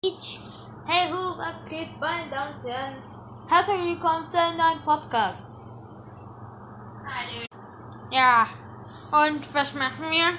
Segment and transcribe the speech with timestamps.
[0.00, 0.38] Beach.
[0.86, 3.02] Hey ho, was geht, meine Damen und Herren?
[3.48, 5.72] Herzlich willkommen zu einem neuen Podcast.
[7.04, 7.44] Hallo.
[8.12, 8.46] Ja,
[9.10, 10.34] und was machen wir?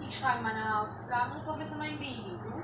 [0.00, 2.38] Ich schreibe meine Hausaufgaben und verbessere mein Baby.
[2.40, 2.54] Du?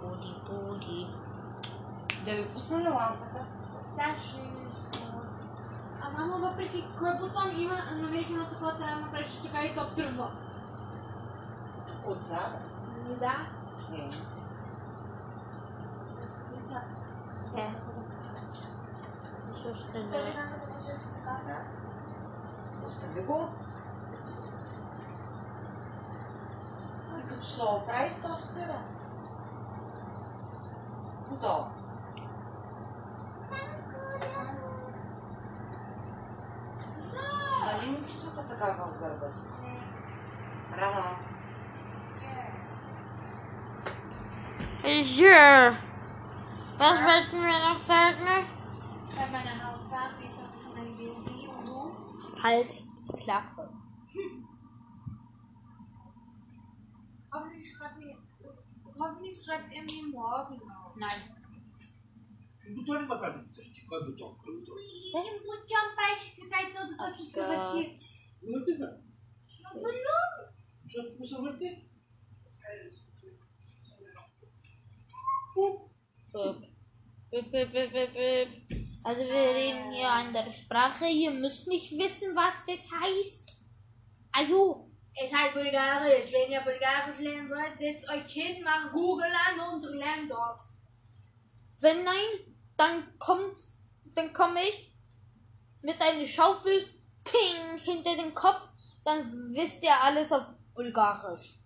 [0.00, 1.06] Bodi, Bodi.
[2.24, 3.46] Devi pustiti lampada.
[3.96, 4.60] Да, шесто.
[6.18, 10.30] Мама, въпреки кой бутон има, намерихме на такова трябва да пречи така и то тръгва.
[12.06, 12.60] Отзад?
[12.96, 13.34] Ами да.
[13.90, 14.10] Не.
[16.58, 16.82] И сега.
[17.56, 17.74] Е.
[19.52, 20.06] Защо ще Той не?
[20.06, 21.40] ви да започне така.
[21.46, 21.58] Да.
[22.86, 23.48] Остави го.
[27.18, 28.78] И като се оправи, то спира.
[31.30, 31.81] Готово.
[39.02, 39.32] Barbara.
[44.84, 45.76] you Sure.
[46.78, 48.26] Was willst du mir noch sagen?
[49.08, 52.42] Ich habe meine Hausaufgaben, ich habe zu meinem Baby und du.
[52.42, 52.84] Halt,
[53.18, 53.70] Klappe.
[54.12, 54.48] Hm.
[57.32, 58.16] Hoffentlich schreibt ihr,
[58.98, 60.96] hoffentlich schreibt ihr mir morgen auf.
[60.96, 61.10] Nein.
[62.74, 64.46] Do to nie ma talentu, coś ciekawego, Tomku.
[64.66, 64.74] To
[65.18, 65.92] nie jest mój ciąg,
[66.74, 68.21] to zobaczyć.
[68.42, 69.02] Guarda,
[69.62, 70.52] ma bello!
[70.84, 71.90] Già cosa vuol dire?
[79.04, 81.06] Also wir reden hier andere Sprache.
[81.06, 83.64] Ihr müsst nicht wissen, was das heißt.
[84.32, 86.32] Also es heißt Bulgarisch.
[86.32, 90.60] Wenn ihr Bulgarisch lernen wollt, setzt euch hin, macht Google an und lernt dort.
[91.80, 93.58] Wenn nein, dann kommt,
[94.14, 94.92] dann komme ich
[95.82, 96.86] mit einer Schaufel
[97.24, 98.68] ping, hinter dem Kopf.
[99.04, 101.58] Dann wisst ihr alles auf Bulgarisch.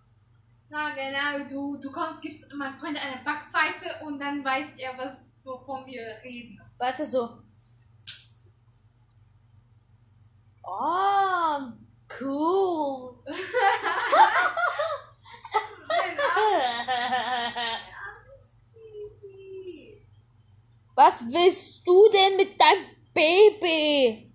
[0.69, 5.19] Na genau, du, du kommst, gibst meinem Freund eine Backpfeife und dann weiß er, was,
[5.45, 6.61] wovon wir reden.
[6.79, 7.39] Warte so.
[10.65, 11.73] Oh,
[12.21, 13.15] cool.
[20.97, 24.26] Was willst du denn mit deinem Baby?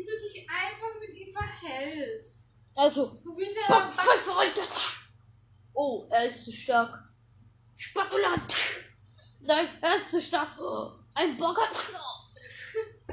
[0.00, 2.48] Wie du dich einfach mit ihm verhältst.
[2.74, 4.62] Also, Du willst ja Backpfeife, Alter.
[5.74, 7.12] Oh, er ist zu stark.
[7.76, 8.56] Spatulant.
[9.40, 10.58] Nein, er ist zu stark.
[10.58, 11.68] Oh, ein Bocker.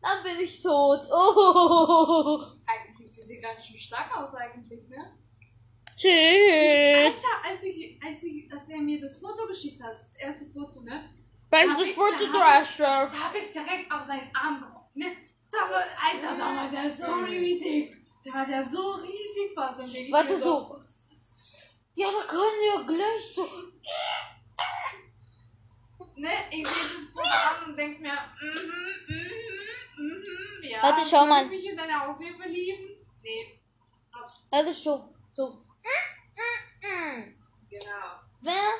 [0.00, 1.06] Dann bin ich tot.
[1.10, 2.42] Oh.
[2.64, 5.18] Eigentlich sieht sie ganz schön stark aus eigentlich, ne?
[5.94, 7.14] Tschüss.
[7.14, 10.80] Alter, als, ich, als, ich, als er mir das Foto geschickt hat, das erste Foto,
[10.80, 11.10] ne?
[11.50, 12.86] Foto, du Arschloch.
[12.86, 15.31] Da habe ich direkt auf seinen Arm geguckt, ne?
[15.52, 17.94] Da war, Alter, da war der so riesig.
[18.24, 20.80] Da war der so riesig, Warte mir so.
[21.94, 23.46] Ja, da können wir gleich so.
[26.16, 26.30] Ne?
[26.50, 28.72] Ich sehe das Foto an und denk mir, mhm,
[29.08, 29.30] mhm,
[29.98, 30.82] mhm, ja.
[30.82, 31.44] Warte, schau mal.
[31.44, 32.96] Ich mich in deine Haushilfe verlieben?
[33.22, 33.60] Nee,
[34.50, 35.14] Also so.
[35.34, 35.62] So.
[37.68, 38.20] genau.
[38.40, 38.72] Wer,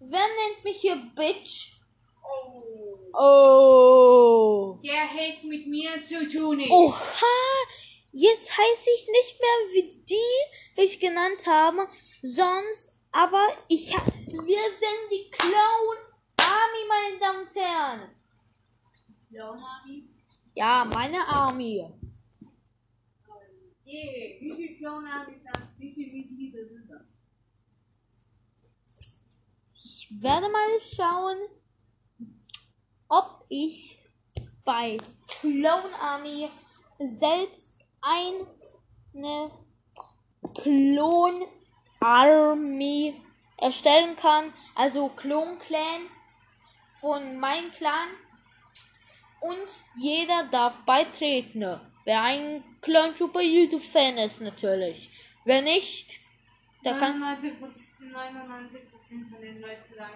[0.00, 1.77] wer nennt mich hier Bitch?
[3.14, 4.78] Oh.
[4.84, 6.60] Der hätt's mit mir zu tun.
[6.70, 7.26] Oha.
[8.12, 11.88] Jetzt heiße ich nicht mehr wie die, die ich genannt habe,
[12.22, 15.96] sonst, aber ich ha wir sind die Clown
[16.36, 18.10] Army, meine Damen und Herren.
[19.30, 20.08] Ja, Mami.
[20.54, 21.84] Ja, meine Army.
[23.86, 24.40] Yeah.
[24.40, 25.62] Wie viele Clown ist das?
[25.78, 27.02] Wie viele Mitglieder sind das?
[29.74, 31.38] Ich werde mal schauen,
[33.08, 33.98] ob ich
[34.64, 34.96] bei
[35.28, 36.50] Clone Army
[36.98, 39.50] selbst eine
[40.54, 41.46] Clone
[42.00, 43.20] Army
[43.56, 44.52] erstellen kann.
[44.74, 46.02] Also Clone Clan
[46.94, 48.08] von meinem Clan.
[49.40, 51.80] Und jeder darf beitreten.
[52.04, 55.10] Wer ein Clone Trooper YouTube Fan ist natürlich.
[55.44, 56.18] Wer nicht,
[56.84, 57.54] der kann 99%,
[58.12, 60.14] 99% von den Leuten sagen.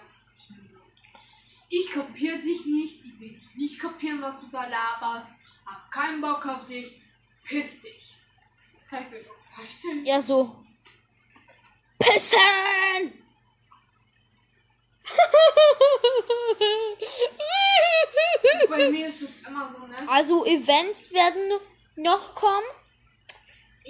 [1.75, 5.33] Ich kopiere dich nicht, ich will dich nicht kopieren, was du da laberst.
[5.65, 7.01] Hab keinen Bock auf dich,
[7.45, 8.15] piss dich.
[8.75, 10.05] Das kann ich mir schon vorstellen.
[10.05, 10.55] Ja, so.
[11.99, 12.39] Pissen!
[18.69, 19.97] Bei mir ist es immer so, ne?
[20.07, 21.59] also Events werden
[21.97, 22.67] noch kommen.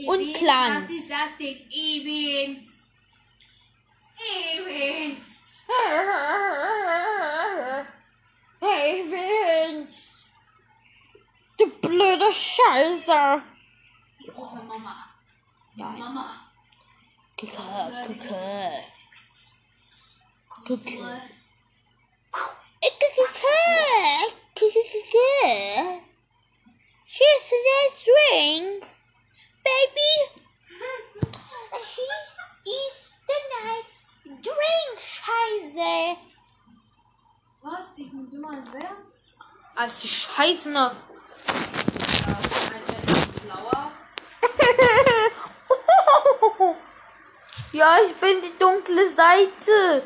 [0.06, 0.84] Und Events, Clans.
[0.84, 1.68] Was ist das denn?
[1.68, 2.84] Events.
[4.54, 5.41] Events.
[8.60, 10.22] Hey Vince!
[11.58, 11.66] Du
[12.18, 13.42] du Scheiße.
[14.18, 15.08] Ich rufe Mama.
[15.74, 16.26] Ja, Mama.
[17.38, 17.56] Kucke,
[18.06, 18.84] Kucke.
[20.66, 20.96] Kucke.
[24.54, 26.02] Kucke, Kucke.
[27.04, 28.80] She's a nice drink.
[29.64, 30.12] Baby.
[31.84, 32.06] She
[32.70, 32.94] is
[33.28, 33.94] the nice
[34.26, 34.96] drink.
[34.98, 36.16] Scheiße.
[37.62, 37.86] Was?
[37.96, 38.90] Ich bin dümmer als wer?
[39.74, 40.70] Als die Scheiße.
[47.72, 50.02] Ja, ich bin die dunkle Seite.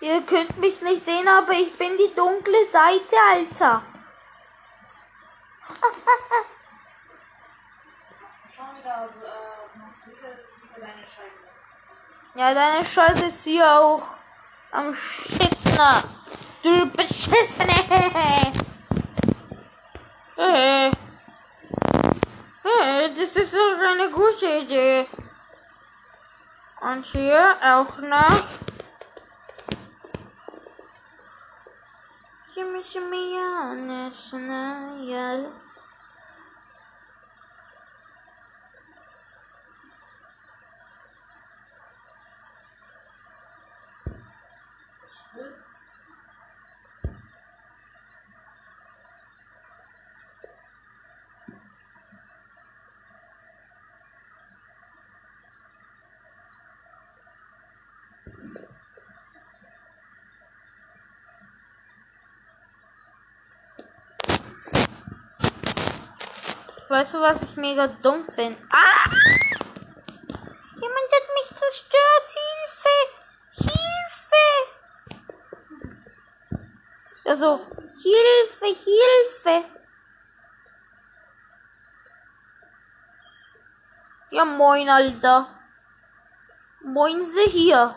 [0.00, 3.82] Ihr könnt mich nicht sehen, aber ich bin die dunkle Seite, Alter.
[12.38, 14.02] Ja, deine Scheiße ist hier auch
[14.70, 16.04] am Schissner.
[16.68, 17.78] Du beschissene.
[20.36, 20.88] Äh.
[22.62, 25.06] Äh, das ist doch eine gute Idee.
[26.82, 28.42] Und hier auch noch.
[32.52, 33.34] Shimmy, shimmy,
[35.10, 35.38] ja,
[66.90, 68.58] Weißt du, was ich mega dumm finde?
[68.70, 69.10] Ah!
[70.74, 72.26] Jemand hat mich zerstört.
[72.34, 72.96] Hilfe!
[73.58, 74.46] Hilfe!
[77.26, 77.60] Also,
[78.02, 79.64] Hilfe, Hilfe!
[84.30, 85.46] Ja, moin, Alter.
[86.84, 87.94] Moin, sie hier.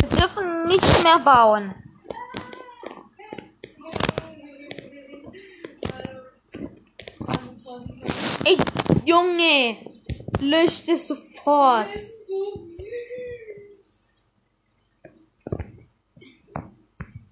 [0.00, 1.74] Wir dürfen nicht mehr bauen.
[8.44, 8.56] Ey,
[9.04, 9.76] Junge,
[10.40, 11.88] löscht es sofort.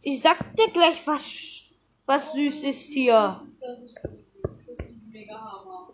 [0.02, 1.24] Ich sag dir gleich, was,
[2.06, 3.40] was süß ist hier.
[3.60, 4.42] Das ist wirklich süß.
[4.42, 5.92] Das ist mega Hammer.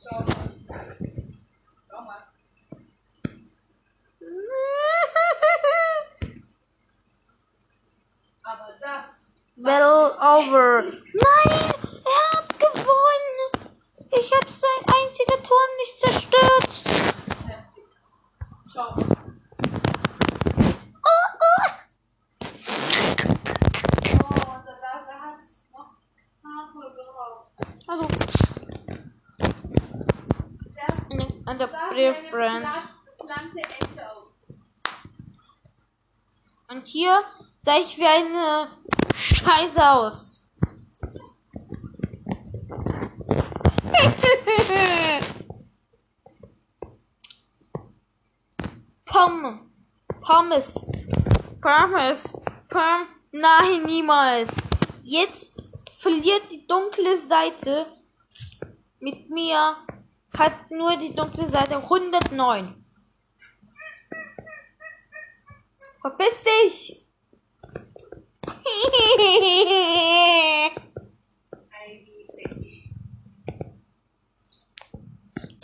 [0.00, 0.96] Schau mal.
[1.88, 2.22] Schau mal.
[8.42, 9.30] Aber das.
[9.56, 10.82] Battle over.
[10.82, 11.72] Nein,
[12.04, 13.72] er hat gewonnen.
[14.12, 16.70] Ich habe sein einziger Turm nicht zerstört.
[18.74, 18.94] mal.
[21.04, 21.66] Oh, oh.
[24.22, 24.34] Oh.
[27.88, 28.06] Also,
[30.74, 30.96] Das
[31.46, 32.62] an der sah wie eine Briefbrand.
[32.64, 32.88] Pla-
[33.26, 34.34] Plante Ente aus.
[36.68, 37.22] Und hier
[37.64, 38.68] sah ich wie eine
[39.36, 40.48] Scheiße aus.
[49.04, 49.70] Pom.
[50.22, 50.74] Pommes.
[51.60, 52.32] Pommes.
[52.70, 53.08] Pom.
[53.32, 54.56] Nein, niemals.
[55.02, 55.62] Jetzt
[55.98, 57.84] verliert die dunkle Seite
[59.00, 59.76] mit mir.
[60.36, 62.82] Hat nur die dunkle Seite 109.
[66.00, 67.05] Verpiss dich!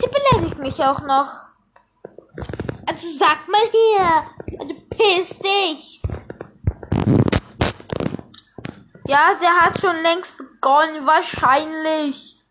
[0.01, 1.49] Die beleidigt mich auch noch.
[2.87, 4.23] Also sag mal hier.
[4.59, 6.01] Also piss dich.
[9.05, 12.41] Ja, der hat schon längst begonnen, wahrscheinlich.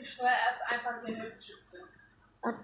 [0.00, 1.78] Ich schwöre, er ist einfach der hübscheste.
[2.40, 2.56] Und,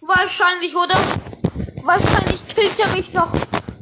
[0.00, 0.94] Wahrscheinlich, oder?
[1.84, 3.32] Wahrscheinlich killt er mich noch.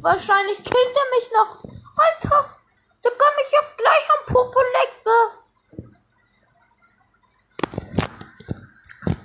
[0.01, 1.63] Wahrscheinlich killt er mich noch.
[1.97, 2.57] Alter,
[3.03, 5.45] der kann mich ja gleich am Popo lecken.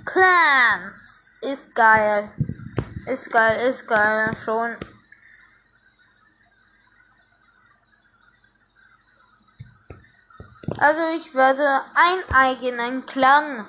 [0.05, 1.33] Clans.
[1.41, 2.31] Ist geil.
[3.07, 4.35] Ist geil, ist geil.
[4.35, 4.77] Schon.
[10.77, 13.65] Also ich werde einen eigenen Clan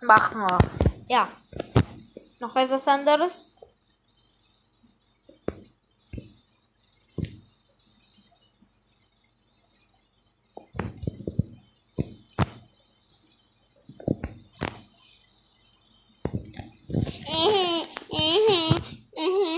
[0.00, 0.46] machen.
[1.08, 1.28] Ja.
[2.40, 3.56] Noch etwas anderes?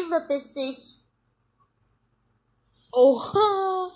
[0.08, 0.98] Verpiss dich.
[2.92, 3.90] Oha.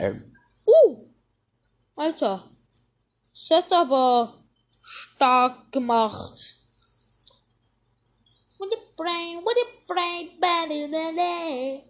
[0.00, 0.96] Uh!
[1.94, 2.44] Alter.
[3.50, 4.32] Hat aber
[4.82, 6.56] stark gemacht.
[8.58, 11.82] What a brain, what a brain, better than that.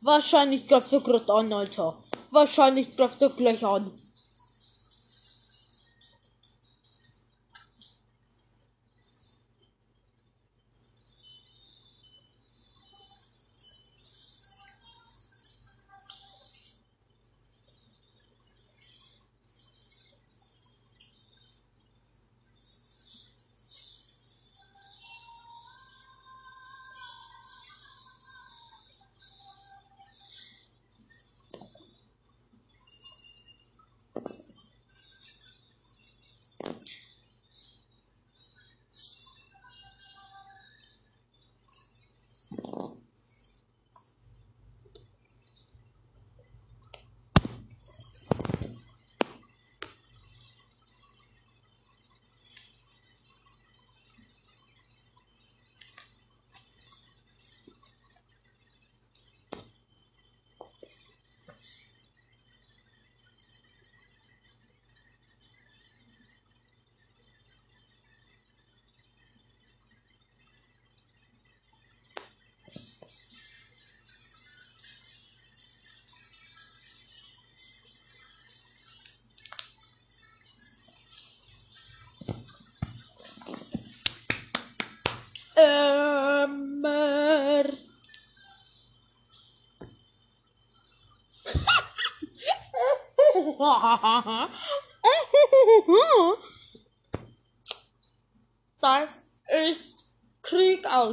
[0.00, 2.02] Wahrscheinlich greift er gerade an, Alter.
[2.30, 3.90] Wahrscheinlich greift er gleich an.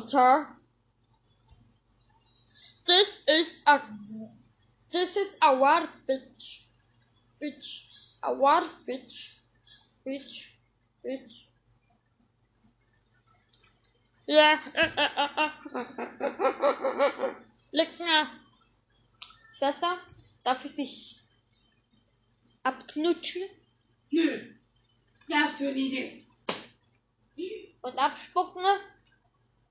[0.05, 0.55] Alter.
[2.85, 3.81] Das ist a
[4.91, 6.67] This is a war, bitch.
[7.39, 8.19] Bitch.
[8.21, 9.41] A war, bitch.
[10.03, 10.51] Bitch.
[11.01, 11.47] Bitch.
[14.27, 14.59] Ja.
[17.71, 18.27] Leg mir.
[19.57, 19.97] Schwester,
[20.43, 21.19] darf ich dich
[22.63, 23.43] abknutschen
[24.11, 24.53] Nö.
[25.27, 26.27] Darfst du nicht.
[27.81, 28.63] und abspucken?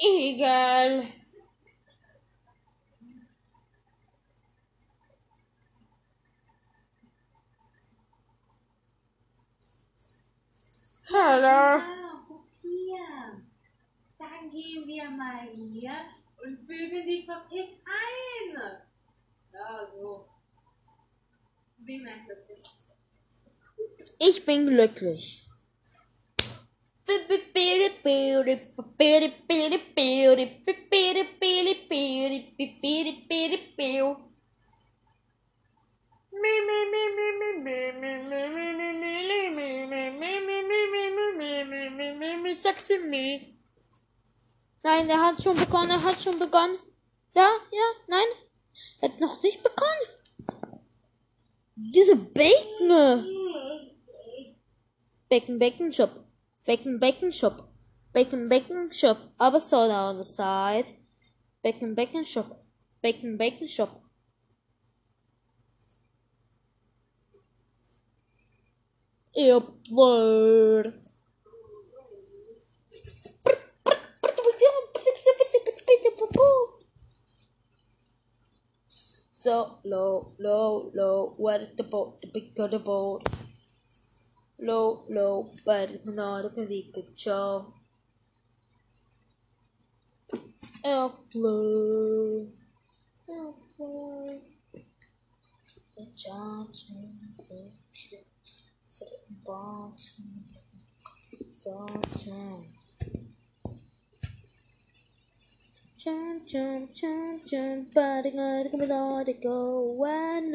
[0.00, 1.06] egal.
[11.12, 11.82] Hallo.
[11.82, 13.42] Ah, guck hier.
[14.18, 15.92] Dann gehen wir mal hier
[16.42, 18.56] und fügen die Papier ein.
[19.52, 20.28] Ja, so.
[21.78, 22.62] Bin ein glücklich.
[24.20, 25.49] Ich bin glücklich.
[42.60, 43.40] Sexy me.
[44.82, 46.78] Nein, er hat schon begonnen, er hat schon begonnen.
[47.34, 48.26] Ja, ja, nein.
[49.00, 50.08] Er hat noch nicht begonnen.
[51.74, 53.24] Diese Bacon.
[55.28, 56.29] Bacon, bacon shop.
[56.66, 57.72] Bacon, bacon shop.
[58.12, 59.18] Bacon, bacon shop.
[59.38, 60.86] Aber soda on the side.
[61.62, 62.64] Bacon, bacon shop.
[63.02, 64.02] Bacon, bacon shop.
[69.36, 70.92] Upload.
[79.30, 81.34] So low, low, low.
[81.38, 82.20] Where the boat?
[82.20, 83.26] The big of the boat
[84.68, 84.86] low,
[85.16, 85.34] low,
[85.66, 87.42] പരിമനാരമതി കുച്ചോ
[90.90, 92.46] Airplane,
[93.28, 94.40] airplane,
[95.94, 97.58] the charge in the
[98.00, 98.28] ship,
[99.46, 100.30] bottom,
[101.62, 102.64] bottom.
[106.02, 110.46] Chum, chum, chum, chum, butting on the melodic, oh, when,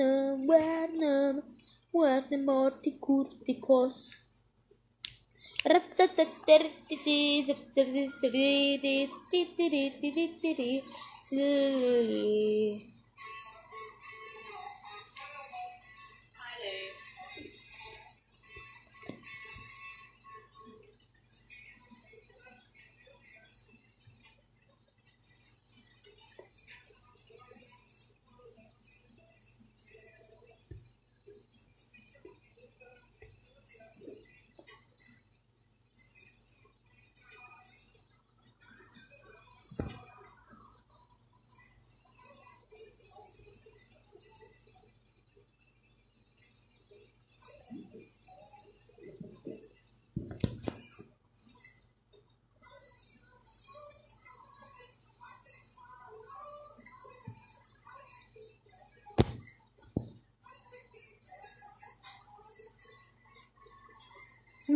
[0.47, 1.54] when, when.
[1.95, 4.27] Guardemort y Curticos.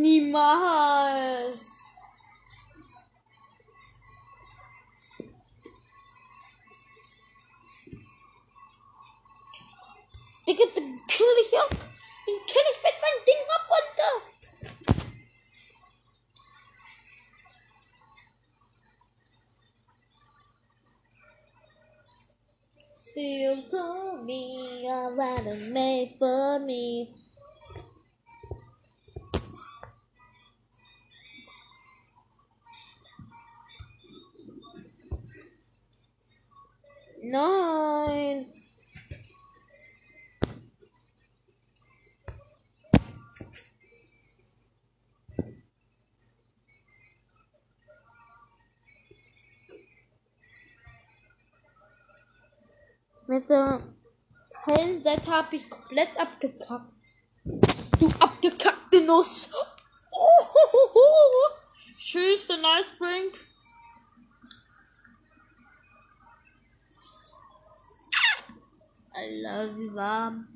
[0.00, 1.69] Niemals.
[53.30, 53.80] Mit der
[54.64, 56.92] hellen Seite habe ich komplett abgekackt.
[57.44, 59.48] Du abgekackte Nuss.
[61.96, 62.90] Tschüss, der Nice.
[69.14, 70.48] I love you, Mom.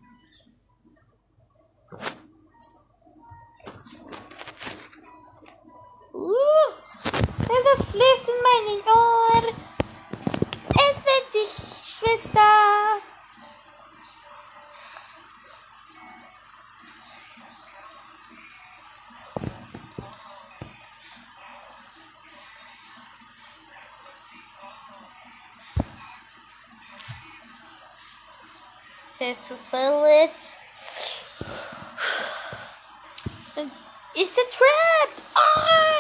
[6.13, 6.33] Uh,
[7.39, 9.55] etwas fließt in meinen Ohr.
[10.71, 11.74] Es nennt sich
[12.05, 13.01] Schwester.
[29.21, 30.31] Have to fill it.
[34.17, 35.11] It's a trap!
[35.35, 35.94] Ah!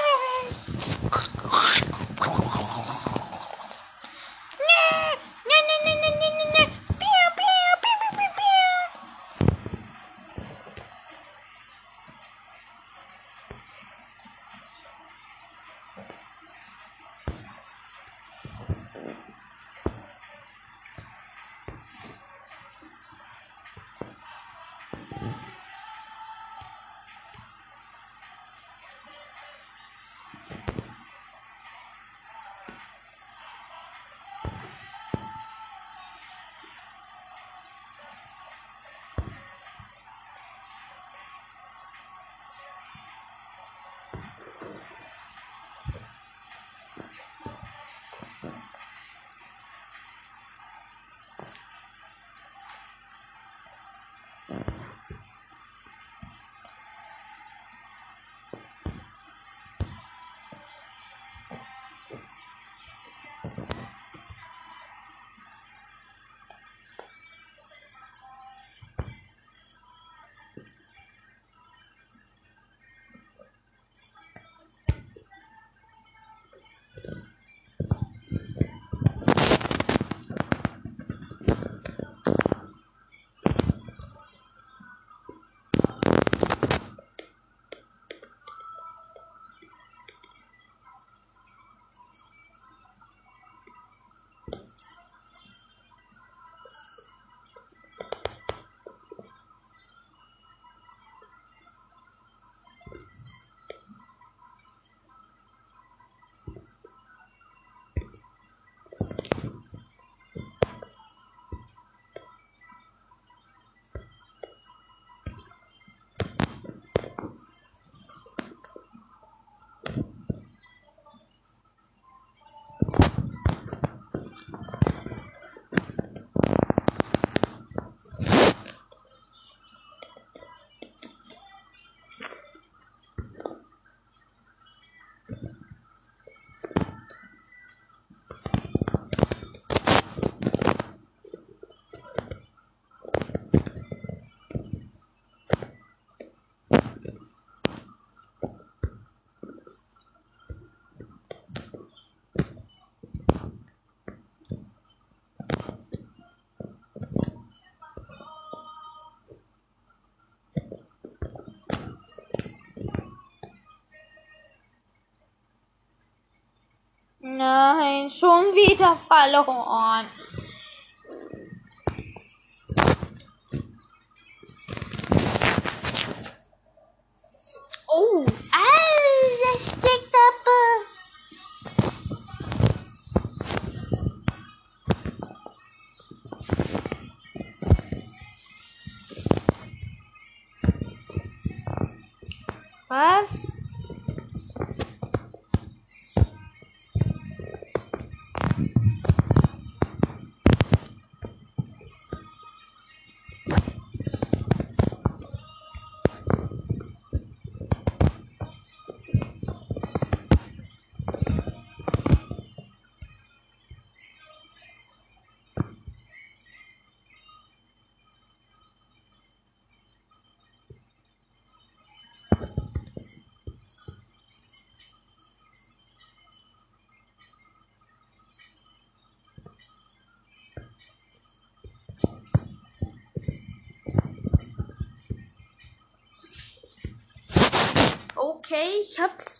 [168.10, 170.06] Schon wieder verloren.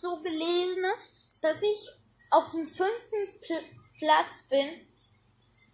[0.05, 0.85] So gelesen,
[1.41, 1.89] dass ich
[2.29, 3.63] auf dem fünften Pl
[3.97, 4.67] Platz bin.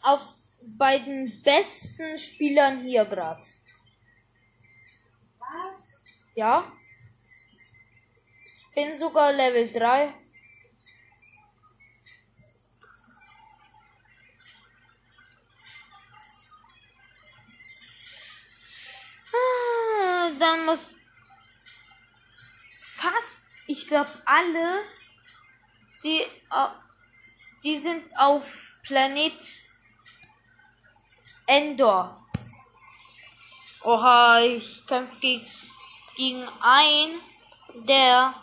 [0.04, 0.36] Auf
[0.78, 3.42] bei den besten Spielern hier gerade.
[5.40, 6.00] Was?
[6.36, 6.72] Ja.
[8.60, 10.14] Ich bin sogar Level 3.
[19.34, 20.80] Ah, Dann muss
[23.72, 24.84] ich glaube alle,
[26.04, 26.22] die,
[27.64, 29.34] die sind auf Planet
[31.48, 32.18] Endor.
[33.84, 35.48] Oha, ich kämpfe gegen,
[36.16, 37.20] gegen einen,
[37.88, 38.34] der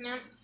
[0.00, 0.39] Ja.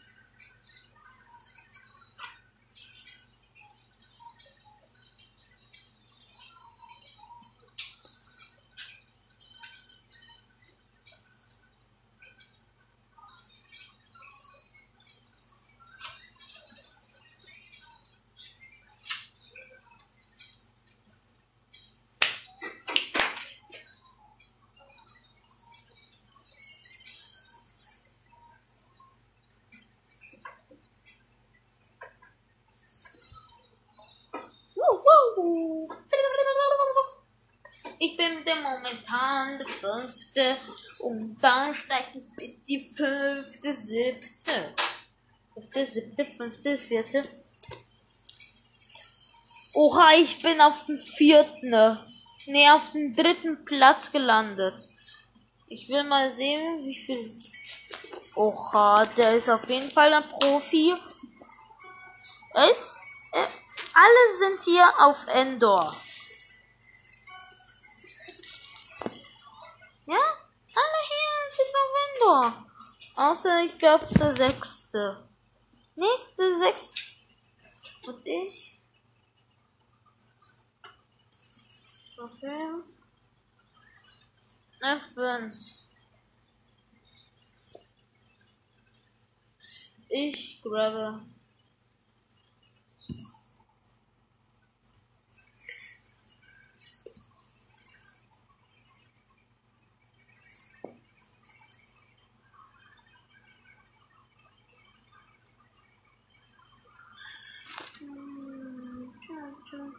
[38.47, 40.57] Der momentan der fünfte
[41.01, 44.75] und dann steige ich bis die fünfte, siebte.
[45.53, 47.23] Fünfte, siebte, fünfte, vierte.
[49.73, 51.99] Oha, ich bin auf dem vierten.
[52.47, 54.91] Nee, auf dem dritten Platz gelandet.
[55.67, 57.19] Ich will mal sehen, wie viel.
[58.37, 60.95] Oha, der ist auf jeden Fall ein Profi.
[62.55, 62.97] Es,
[63.33, 63.47] äh,
[63.95, 66.06] alle sind hier auf Endor.
[73.17, 75.29] Außer ich glaube der sechste.
[75.95, 77.03] Nicht der sechste.
[78.07, 78.79] Und ich.
[82.19, 82.71] Okay.
[84.83, 85.83] F5.
[90.09, 91.36] Ich grabe.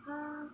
[0.06, 0.48] va.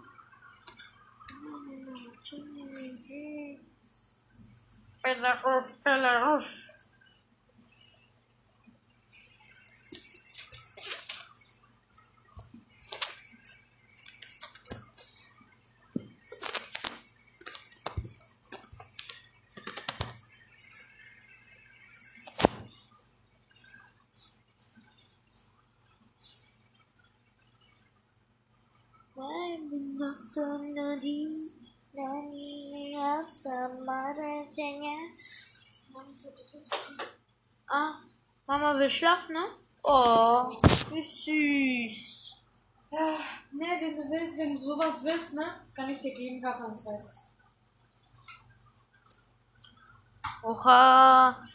[5.04, 6.73] Elle arrange, elle arrange.
[30.44, 31.04] Belarus.
[37.68, 38.02] Ah,
[38.48, 39.46] Mama will schlafen, ne?
[39.84, 40.52] Oh,
[40.92, 42.42] wie süß.
[42.92, 43.18] Ja,
[43.52, 46.78] ne, wenn du willst, wenn du sowas willst, ne, kann ich dir geben, Papa, ein
[46.78, 47.34] zweites.
[50.44, 51.48] Oha.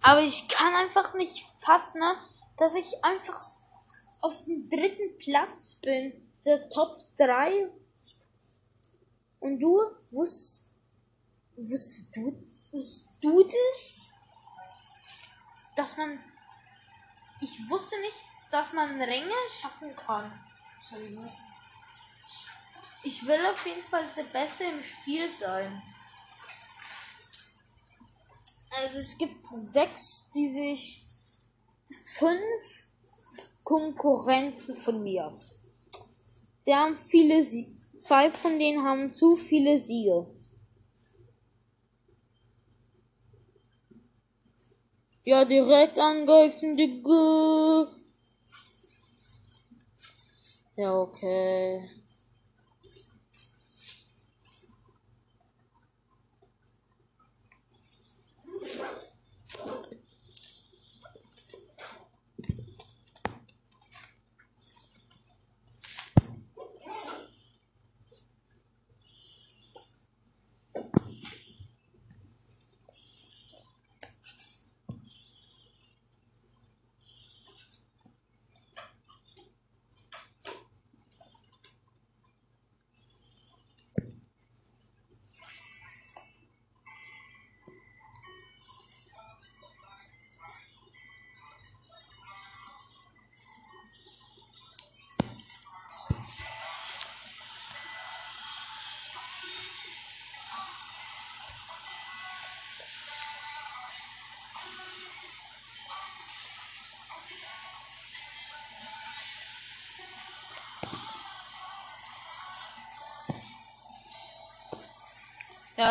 [0.00, 2.16] Aber ich kann einfach nicht fassen, ne,
[2.56, 3.40] dass ich einfach
[4.20, 6.12] auf dem dritten Platz bin.
[6.46, 7.70] Der Top 3.
[9.40, 9.78] Und du?
[10.10, 10.70] Wusst,
[11.56, 14.08] wusstest du, wusstest du das?
[15.76, 16.18] Dass man,
[17.40, 20.32] ich wusste nicht, dass man Ränge schaffen kann.
[23.04, 25.82] Ich will auf jeden Fall der Beste im Spiel sein.
[28.70, 31.04] Also es gibt sechs, die sich
[31.90, 32.86] fünf
[33.64, 35.38] Konkurrenten von mir.
[36.66, 40.26] Die haben viele Sie Zwei von denen haben zu viele Siege.
[45.24, 47.88] Ja, direkt angreifen, Digga.
[50.76, 51.97] Ja, okay.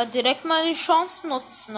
[0.05, 1.75] Direkt mal die Chance nutzen.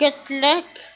[0.00, 0.89] good luck.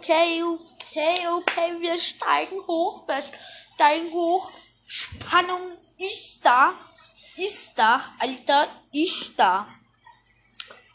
[0.00, 1.76] Okay, okay, okay.
[1.78, 3.06] Wir steigen hoch.
[3.06, 3.22] Wir
[3.74, 4.50] steigen hoch.
[4.86, 5.60] Spannung
[5.98, 6.72] ist da.
[7.36, 9.68] Ist da, Alter, ist da.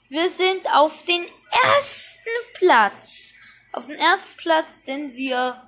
[0.10, 3.36] Wir sind auf den ersten Platz.
[3.74, 5.64] Auf dem ersten Platz sind wir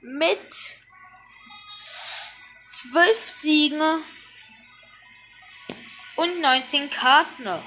[0.00, 0.50] mit
[2.70, 4.02] zwölf Siegen
[6.16, 7.62] und 19 Karten.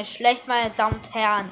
[0.00, 1.50] Ist schlecht, meine Damen und Herren.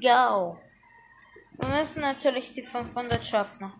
[0.00, 0.58] Go.
[1.58, 3.70] Wir müssen natürlich die 500 schaffen.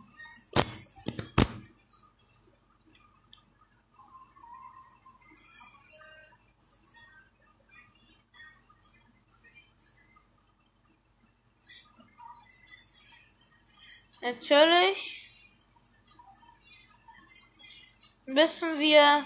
[14.24, 15.28] Natürlich
[18.24, 19.22] müssen wir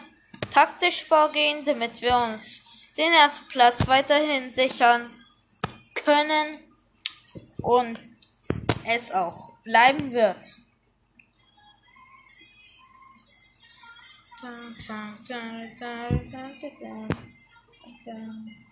[0.53, 2.63] taktisch vorgehen, damit wir uns
[2.97, 5.09] den ersten Platz weiterhin sichern
[5.95, 6.59] können
[7.59, 7.97] und
[8.89, 10.45] es auch bleiben wird.
[14.41, 15.79] Dun, dun,
[18.05, 18.68] dun,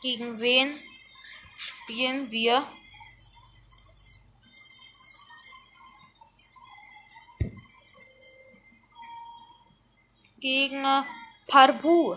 [0.00, 0.78] Gegen wen
[1.56, 2.64] spielen wir?
[10.40, 10.84] Gegen
[11.48, 12.16] Parbu.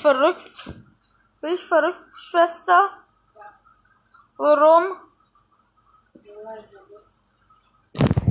[0.00, 0.70] Verrückt?
[1.40, 2.90] Bin ich verrückt, Schwester?
[4.36, 4.96] Warum?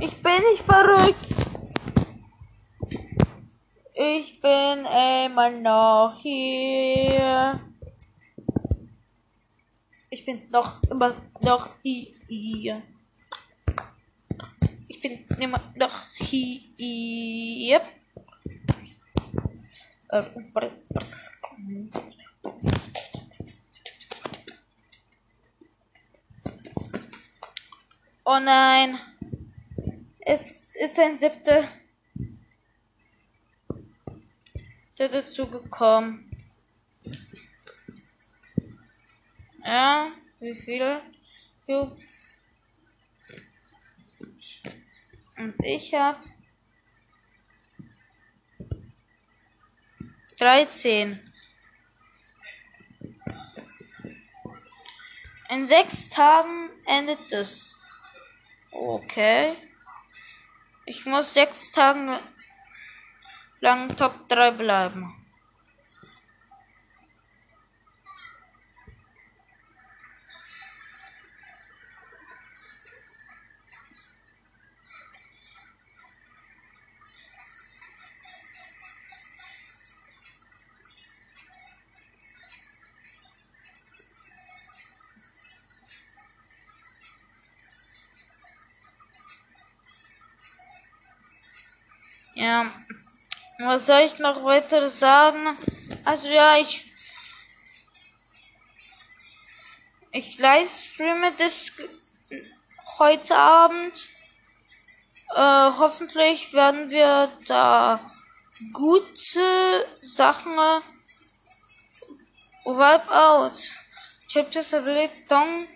[0.00, 1.16] Ich bin nicht verrückt.
[3.94, 7.60] Ich bin immer noch hier.
[10.08, 12.82] Ich bin noch immer noch hier.
[14.88, 17.80] Ich bin immer noch hier.
[20.08, 20.22] Äh,
[28.24, 28.98] Oh nein.
[30.20, 31.68] Es ist ein siebter
[35.00, 36.30] der dazu gekommen.
[39.64, 40.98] Ja, wie viel?
[41.66, 41.96] Jo.
[45.38, 46.22] Und ich habe
[50.38, 51.29] 13.
[55.50, 57.76] In sechs Tagen endet es.
[58.70, 59.56] Okay.
[60.86, 62.18] Ich muss sechs Tagen
[63.60, 65.19] lang Top 3 bleiben.
[92.40, 92.64] Ja,
[93.58, 95.58] was soll ich noch weiter sagen?
[96.06, 96.90] Also ja, ich
[100.12, 101.70] ich livestreame das
[102.98, 104.08] heute Abend.
[105.36, 108.00] Äh, hoffentlich werden wir da
[108.72, 110.80] gute Sachen äh,
[112.64, 113.60] wipe out.
[114.28, 115.66] Chapters ability don't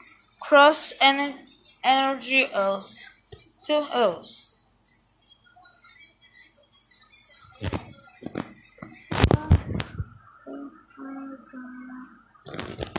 [0.40, 1.34] cross ener
[1.82, 3.10] energy else.
[3.66, 3.84] To
[11.06, 12.93] 我走了。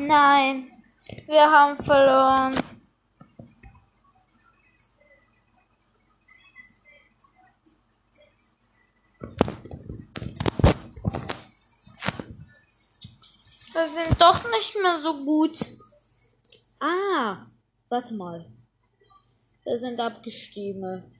[0.00, 0.70] Nein,
[1.26, 2.54] wir haben verloren.
[13.72, 15.58] Wir sind doch nicht mehr so gut.
[16.78, 17.44] Ah,
[17.88, 18.48] warte mal.
[19.64, 21.12] Wir sind abgestiegen.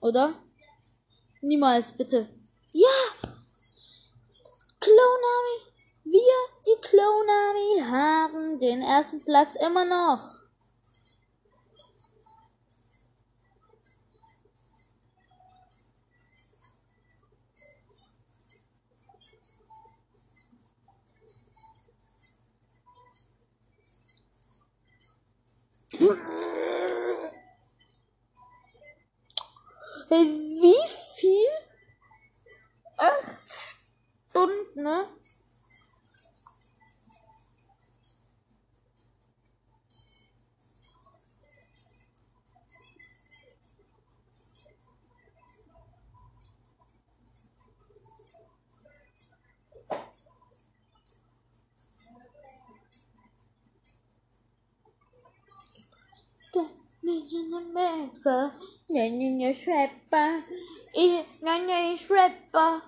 [0.00, 0.42] Oder?
[1.42, 2.28] Niemals, bitte.
[2.72, 3.28] Ja!
[4.80, 5.77] Clonami!
[6.10, 10.38] Wir, die Clone Army, haben den ersten Platz immer noch.
[30.08, 31.48] Wie viel?
[32.96, 33.76] Acht
[34.30, 35.06] Stunden, ne?
[57.32, 58.52] In America.
[58.88, 60.38] Nein, ich Rapper.
[60.94, 62.82] Ich, nein, ich Rapper.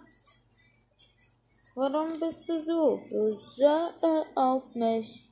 [1.75, 3.91] Warum bist du so böse
[4.35, 5.25] auf mich?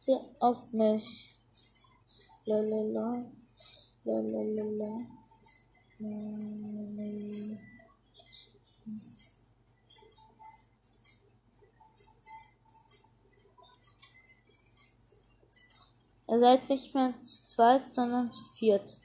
[0.00, 1.34] Sehr auf mich.
[2.46, 3.24] La la la.
[4.04, 4.92] La la la la.
[5.98, 6.08] La,
[6.96, 7.58] la, la.
[16.26, 18.98] Ihr seid nicht mehr zu zweit, sondern zu viert.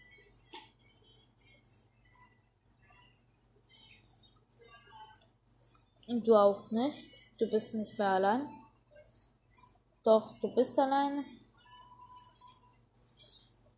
[6.07, 7.07] Und du auch nicht.
[7.37, 8.47] Du bist nicht mehr allein.
[10.03, 11.23] Doch, du bist alleine.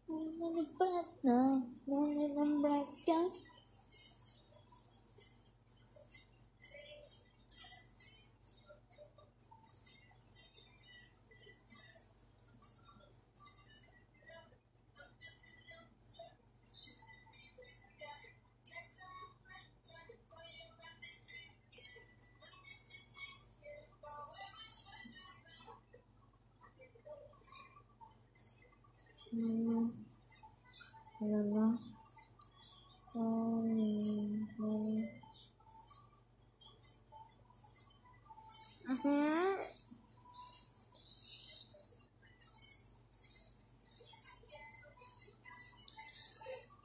[0.08, 1.82] Mhm.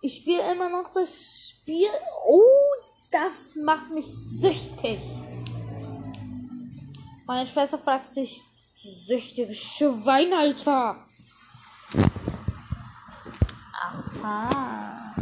[0.07, 1.89] Ich spiele immer noch das Spiel.
[2.29, 2.41] Oh,
[3.11, 5.01] das macht mich süchtig.
[7.27, 8.41] Meine Schwester fragt sich,
[8.73, 11.05] süchtiges Schwein, Alter.
[14.23, 15.17] Aha.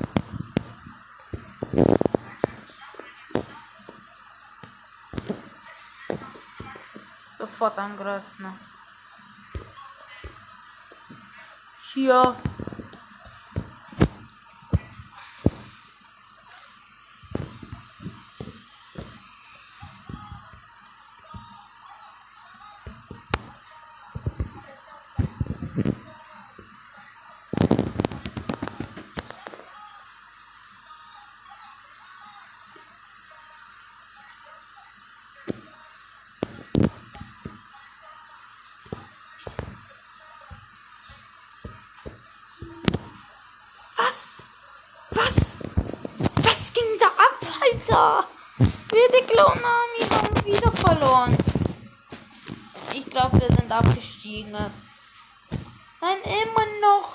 [7.38, 8.60] Sofort angreifen.
[11.94, 12.36] Hier.
[47.84, 48.26] Alter?
[48.56, 51.36] Wir, die Klonami, haben wieder verloren.
[52.94, 54.52] Ich glaube, wir sind abgestiegen.
[54.52, 57.12] Nein, immer noch.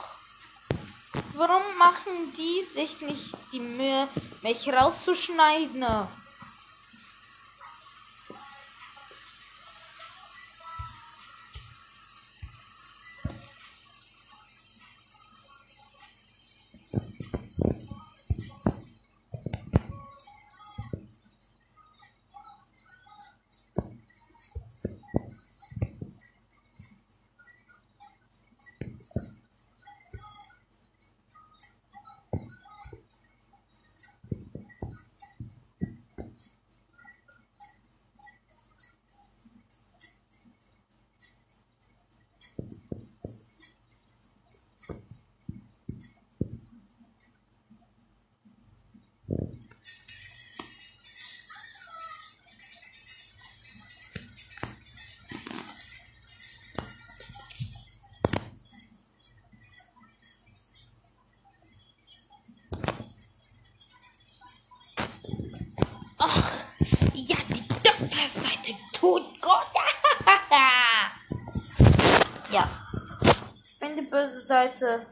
[1.35, 4.07] Warum machen die sich nicht die Mühe,
[4.41, 5.85] mich rauszuschneiden?
[74.49, 75.05] Seite.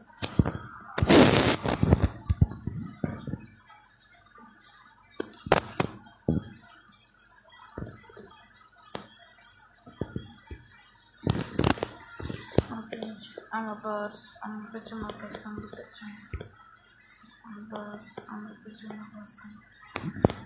[13.52, 14.38] I'm a boss.
[14.44, 14.92] I'm a bitch.
[14.92, 15.46] I'm a boss.
[15.46, 16.02] I'm a bitch.
[17.46, 18.18] I'm a boss.
[18.28, 18.90] I'm a bitch.
[18.90, 20.37] I'm a boss.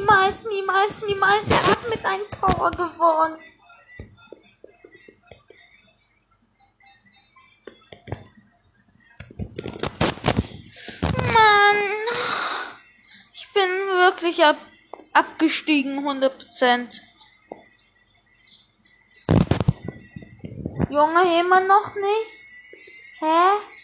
[0.00, 1.50] Niemals, niemals, niemals.
[1.50, 3.38] Er hat mit einem Tor gewonnen.
[11.34, 11.76] Mann.
[13.34, 14.56] Ich bin wirklich ab,
[15.12, 17.00] abgestiegen, 100%.
[20.88, 22.46] Junge, immer noch nicht?
[23.18, 23.79] Hä?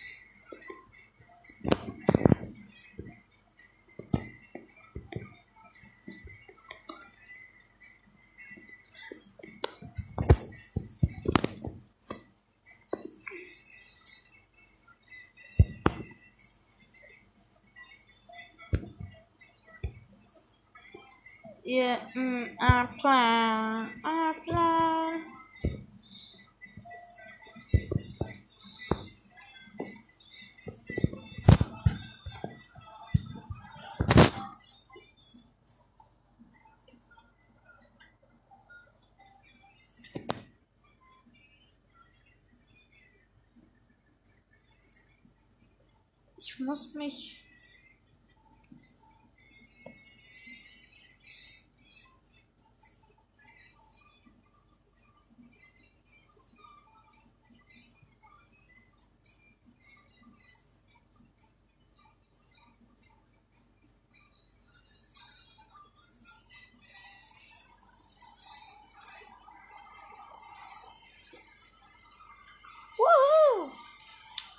[46.47, 47.42] Ich muss mich!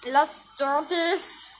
[0.09, 1.56] Let's do this.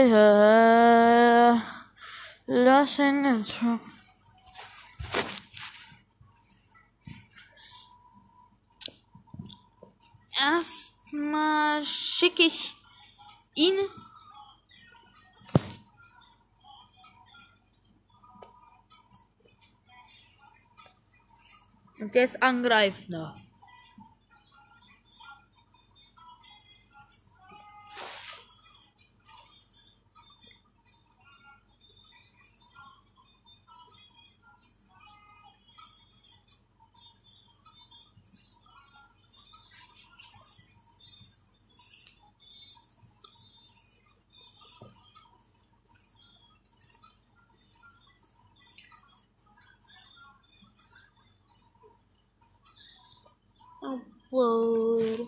[0.00, 1.62] Yeah,
[2.46, 3.60] lassen uns.
[10.32, 12.74] Erstmal schicke ich
[13.54, 13.78] ihn.
[21.98, 23.49] Und jetzt angreifen.
[55.00, 55.26] Obwohl.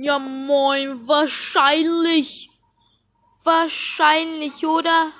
[0.00, 2.50] Ja, moin, wahrscheinlich.
[3.44, 5.12] Wahrscheinlich, oder?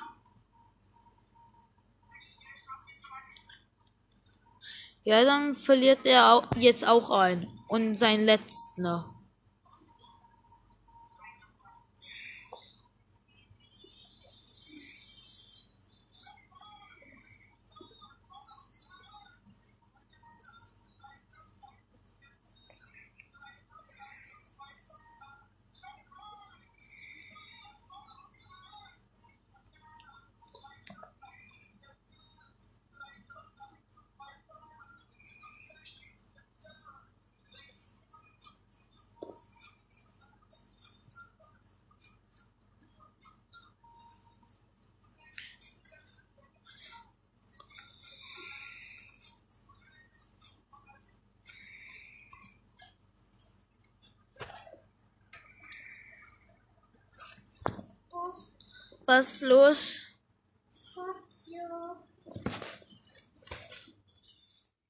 [5.09, 7.48] Ja, dann verliert er au- jetzt auch ein.
[7.66, 9.06] Und sein letzter.
[59.18, 60.02] Was los?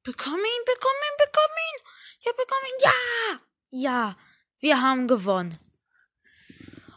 [0.03, 1.79] Bekomm ihn, bekomm ihn, bekomm ihn.
[2.25, 2.79] Ja, bekomm ihn.
[2.89, 3.41] Ja!
[3.71, 4.17] Ja,
[4.59, 5.57] wir haben gewonnen.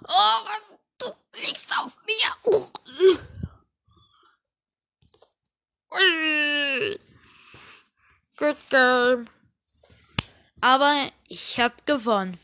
[0.10, 0.40] Oh,
[1.00, 2.36] du liegst auf mir.
[8.36, 9.26] Good game.
[10.60, 12.38] Aber ich hab gewonnen.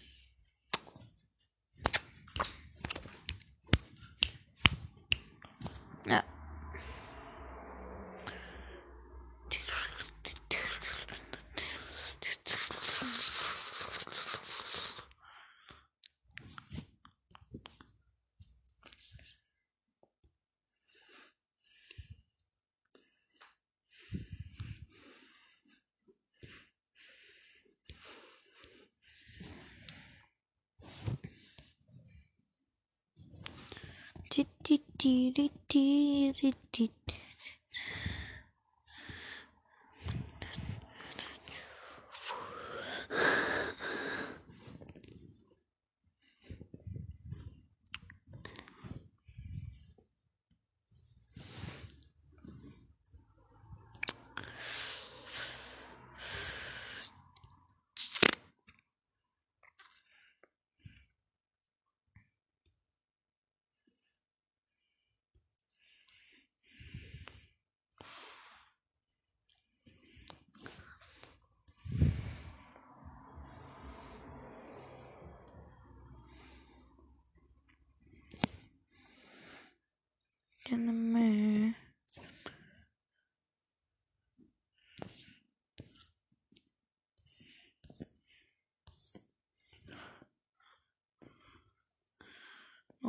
[35.08, 35.47] T D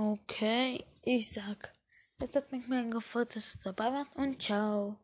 [0.00, 1.74] Okay, ich sag,
[2.20, 4.96] es hat mich mega gefreut, dass ihr dabei wart und ciao.